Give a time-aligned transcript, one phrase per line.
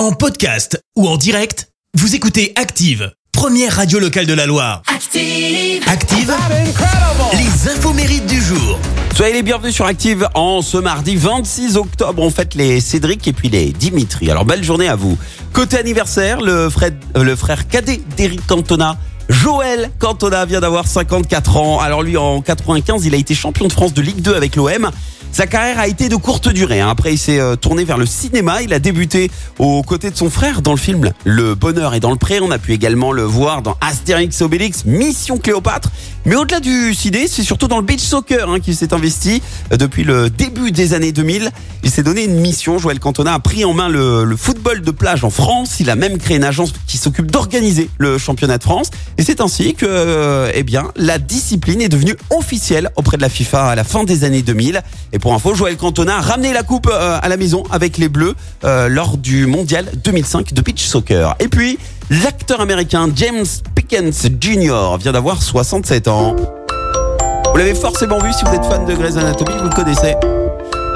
[0.00, 4.80] En podcast ou en direct, vous écoutez Active, première radio locale de la Loire.
[4.86, 5.82] Active.
[5.86, 6.34] Active,
[7.34, 8.78] les infos mérites du jour.
[9.14, 12.22] Soyez les bienvenus sur Active en ce mardi 26 octobre.
[12.22, 14.30] On fête les Cédric et puis les Dimitri.
[14.30, 15.18] Alors belle journée à vous.
[15.52, 18.96] Côté anniversaire, le frère, euh, le frère cadet d'Eric Cantona.
[19.28, 21.78] Joël Cantona vient d'avoir 54 ans.
[21.78, 24.90] Alors lui, en 95, il a été champion de France de Ligue 2 avec l'OM.
[25.32, 26.80] Sa carrière a été de courte durée.
[26.80, 26.88] hein.
[26.90, 28.62] Après, il s'est euh, tourné vers le cinéma.
[28.62, 32.10] Il a débuté aux côtés de son frère dans le film Le Bonheur est dans
[32.10, 32.40] le pré.
[32.40, 35.90] On a pu également le voir dans Astérix Obélix, Mission Cléopâtre.
[36.26, 39.40] Mais au-delà du ciné, c'est surtout dans le beach soccer hein, qu'il s'est investi
[39.72, 41.50] euh, depuis le début des années 2000.
[41.84, 42.78] Il s'est donné une mission.
[42.78, 45.76] Joël Cantona a pris en main le, football de plage en France.
[45.80, 48.90] Il a même créé une agence qui s'occupe d'organiser le championnat de France.
[49.16, 53.28] Et c'est ainsi que, euh, eh bien, la discipline est devenue officielle auprès de la
[53.28, 54.82] FIFA à la fin des années 2000.
[55.12, 58.08] Et pour info, Joël Cantona a ramené la coupe euh, à la maison avec les
[58.08, 58.34] Bleus
[58.64, 61.36] euh, lors du mondial 2005 de beach soccer.
[61.38, 61.78] Et puis,
[62.10, 64.96] l'acteur américain James Pickens Jr.
[64.98, 66.34] vient d'avoir 67 ans.
[67.52, 70.14] Vous l'avez forcément vu si vous êtes fan de Grey's Anatomy, vous le connaissez.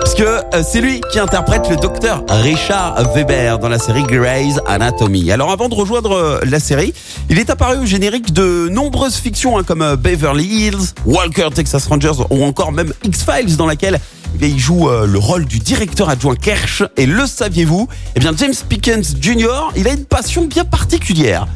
[0.00, 4.58] Parce que euh, c'est lui qui interprète le docteur Richard Weber dans la série Grey's
[4.66, 5.32] Anatomy.
[5.32, 6.94] Alors avant de rejoindre la série,
[7.30, 12.22] il est apparu au générique de nombreuses fictions hein, comme Beverly Hills, Walker Texas Rangers
[12.30, 13.98] ou encore même X-Files dans laquelle
[14.40, 16.82] eh il joue euh, le rôle du directeur adjoint Kersh.
[16.96, 17.88] Et le saviez-vous?
[18.16, 21.46] Eh bien James Pickens Jr., il a une passion bien particulière.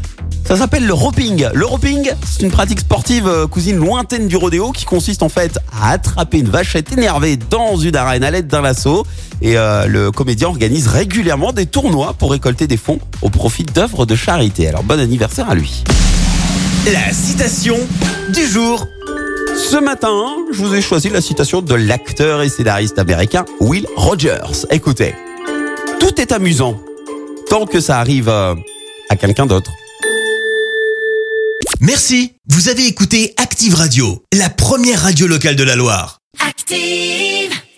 [0.48, 1.46] Ça s'appelle le roping.
[1.52, 5.58] Le roping, c'est une pratique sportive euh, cousine lointaine du rodéo qui consiste en fait
[5.78, 9.06] à attraper une vachette énervée dans une arène à l'aide d'un lasso.
[9.42, 14.06] Et euh, le comédien organise régulièrement des tournois pour récolter des fonds au profit d'œuvres
[14.06, 14.68] de charité.
[14.68, 15.84] Alors bon anniversaire à lui.
[16.86, 17.76] La citation
[18.32, 18.86] du jour.
[19.70, 24.64] Ce matin, je vous ai choisi la citation de l'acteur et scénariste américain Will Rogers.
[24.70, 25.14] Écoutez,
[26.00, 26.80] tout est amusant
[27.50, 28.54] tant que ça arrive euh,
[29.10, 29.70] à quelqu'un d'autre.
[31.82, 36.20] Merci, vous avez écouté Active Radio, la première radio locale de la Loire.
[36.48, 37.58] Active.